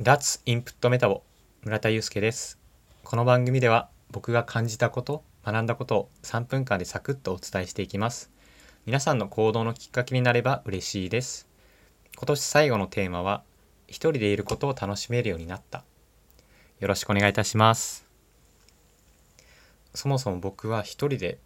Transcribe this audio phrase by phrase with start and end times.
[0.00, 1.22] 脱インプットメタボ
[1.62, 2.58] 村田祐介です。
[3.04, 8.32] この番組では僕が感じたこと学んだことを3分間でサクッとお伝えしていきます。
[8.86, 11.46] 皆さんの行動のきっかけになれば嬉しいです。
[12.16, 13.44] 今年最後のテーマは
[13.86, 15.84] 一人でいることを楽しめるようになった。
[16.80, 18.04] よろしくお願いいたします。
[19.94, 21.38] そもそも僕は一人で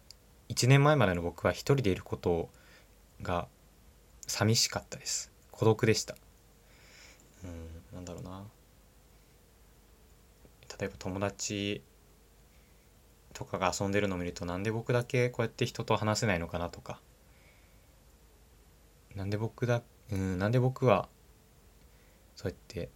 [0.49, 2.49] 1年前までの僕は一人でいること
[3.21, 3.47] が
[4.25, 5.31] 寂しかったです。
[5.51, 6.15] 孤独でした。
[7.43, 7.68] うん。
[7.99, 8.45] なんだろうな。
[10.79, 11.83] 例えば友達
[13.33, 17.01] とかが遊んでるのを見るとなんで僕だけこうやって人と話せないのかなとか。
[19.15, 21.09] なんで僕だうんなんで僕は
[22.35, 22.89] そうやって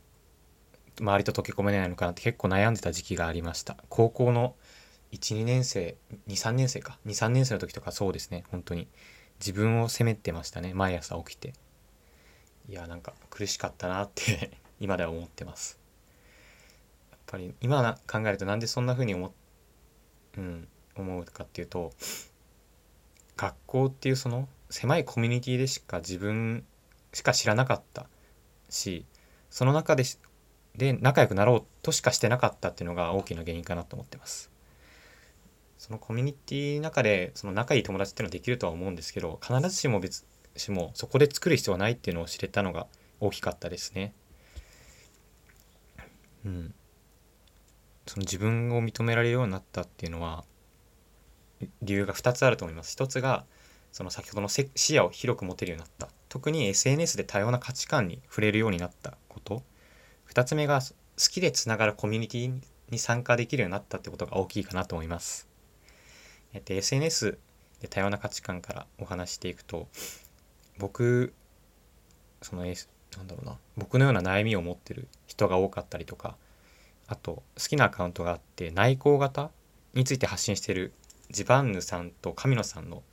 [1.00, 3.76] 周りと溶け込めないのかなって結構悩んでた時期がありました。
[3.90, 4.56] 高校の
[5.12, 5.98] 12年生
[6.30, 6.98] 23年生か。
[7.06, 8.46] 23年生の時とかそうですね。
[8.52, 8.88] 本当に。
[9.40, 10.74] 自分を責めてましたね。
[10.74, 11.54] 毎朝起きて。
[12.70, 14.63] いやなんか苦しかったなって。
[14.84, 15.80] 今では思ってます。
[17.10, 19.34] やっぱり今考えるとなんでそんな風に思,、
[20.38, 21.94] うん、思うかっていうと
[23.38, 26.66] 学校っていうその狭いコミュニティでしか自分
[27.14, 28.08] しか知らなかった
[28.70, 29.06] し
[29.50, 30.04] その中で
[30.76, 34.52] で仲良くなろうとしかしてなかったっていうのが大きな原因かなと思ってます。
[35.78, 40.26] そのコミュニティの中でその仲いい友達っていうのはできるとは思うんですけど必ずしも別
[40.58, 42.88] しもそこで作る必要はないっていうのを知れたのが
[43.22, 44.14] 大きかったですね。
[46.46, 46.74] うん、
[48.06, 50.44] その自分を認められるようになったっていうのは
[51.82, 52.96] 理由が2つあると思います。
[52.98, 53.46] 1つが
[53.92, 59.62] その先ほどの視野を広く持てるようになった特に SNS で多様な価値観に触れるようになったこと
[60.34, 65.48] 2つ目が好きでつながるコミュニティに参加できるようになったってことが大きいかなと思います。
[66.54, 67.38] えっと、SNS
[67.82, 69.88] で多様な価値観からお話していくと
[70.80, 71.34] 僕
[72.42, 76.36] その、S、なんだろうな僕のような悩みを持ってる人が多かったりとか
[77.08, 79.52] あと好きなアカウントがあって内向型
[79.94, 80.94] について発信してる
[81.30, 83.04] ジバンヌさんと神野さんの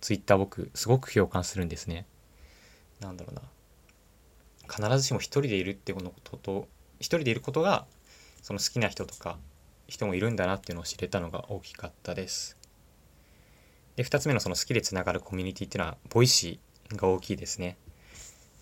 [0.00, 2.06] ツイッター僕すごく共感するんですね。
[3.00, 3.42] なんだろうな
[4.68, 6.68] 必ずしも一人でいるってことと
[6.98, 7.86] 一人でいることが
[8.42, 9.38] その好きな人とか
[9.86, 12.56] 人もいるんだなっていうのを知れたのが大きかったです。
[13.96, 17.76] で2つ目のその好きでつながるコミュニティっていうのは Voicy が大きいですね。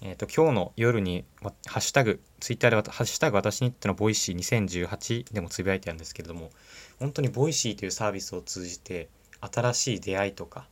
[0.05, 6.51] えっ、ー、と、今日の夜に、ハッシュタグ、ツイッターで、ハッシュタグ私にとっての Voicy 2018でもつぶやいてあるんですけれども、
[6.99, 9.09] 本当に Voicy というサービスを通じて、
[9.41, 10.69] 新しい出会いとか、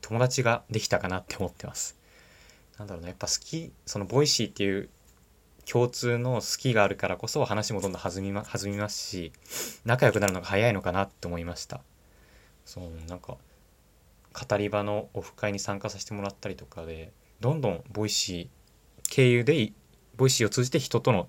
[0.00, 1.98] 友達ができたかなって思ってます。
[2.78, 4.88] なんだろうな、やっぱ好き、その Voicy っていう
[5.70, 9.32] 共通の好きがあるからこそ話もどんどん弾み,、ま、弾みますし、
[9.84, 11.82] 仲良くなるのが早いのかなって思いました。
[12.64, 13.36] そう、なんか、
[14.32, 19.72] 語り場のオフ会に参加させてもらったりとかで、どんどん Voicy 経由で
[20.16, 21.28] Voicy を通じて人との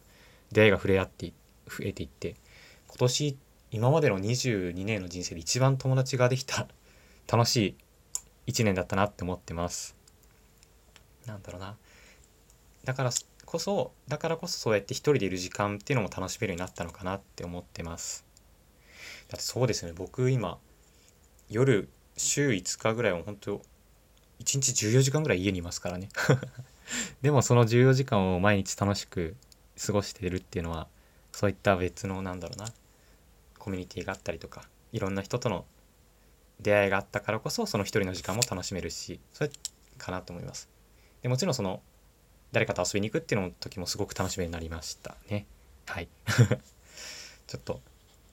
[0.51, 1.33] 出会いが触れ合って
[1.67, 2.35] 増えていって
[2.87, 3.37] 今年
[3.71, 6.67] 今までの22年の人生で一番友達ができた
[7.27, 7.75] 楽し
[8.45, 9.95] い1年だったなって思ってます。
[11.25, 11.77] なんだろうな。
[12.83, 13.09] だから
[13.45, 18.23] こそだからこそそうやって一人でいる時間っていうのも楽しめるようになったのかなって思ってます。
[19.29, 19.93] だってそうですね。
[19.95, 20.59] 僕今
[21.49, 23.61] 夜週5日ぐらいは本当
[24.43, 26.09] 1日14時間ぐらい家にいますからね。
[27.21, 29.35] でもその14時間を毎日楽しく
[29.83, 30.87] 過ごしてるっていうのは
[31.31, 32.71] そういった別のなんだろうな
[33.57, 35.65] コミュニティがあったりとかいろんな人との
[36.59, 39.49] 出会いがあったからこそその一人の時間も楽しめるしそれ
[39.97, 40.69] かなと思います。
[41.21, 41.81] でもちろんその
[42.51, 45.45] 誰かと遊びに行くっていうのの時もすごく楽しみになりましたね。
[45.85, 46.09] はい。
[47.47, 47.81] ちょっと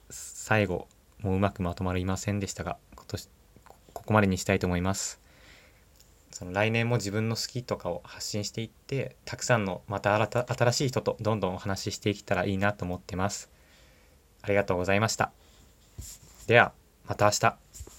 [0.09, 0.87] 最後
[1.19, 3.29] もううまくまとまりませんでしたが今年
[3.93, 5.20] ここまでにしたいと思います。
[6.31, 13.49] その来年も自分の好きとかを発信していってたくさんのまた新しい人とどんどんお話ししていけたらいいなと思ってます。
[14.41, 15.31] ありがとうございました。
[16.47, 16.73] では
[17.05, 17.81] また明日。